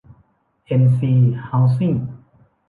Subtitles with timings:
[0.65, 1.13] เอ็น ซี
[1.43, 1.93] เฮ้าส์ซิ่ง